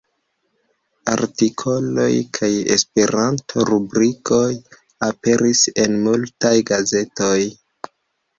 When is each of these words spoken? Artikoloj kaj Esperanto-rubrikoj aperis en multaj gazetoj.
Artikoloj 1.15 2.07
kaj 2.37 2.49
Esperanto-rubrikoj 2.75 4.41
aperis 5.09 5.63
en 5.85 6.01
multaj 6.09 6.53
gazetoj. 6.73 7.37